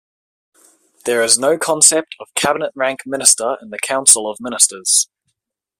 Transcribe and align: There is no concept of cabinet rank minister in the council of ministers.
There 1.05 1.21
is 1.21 1.37
no 1.37 1.59
concept 1.59 2.15
of 2.19 2.33
cabinet 2.33 2.71
rank 2.73 3.01
minister 3.05 3.57
in 3.61 3.69
the 3.69 3.77
council 3.77 4.27
of 4.27 4.39
ministers. 4.41 5.07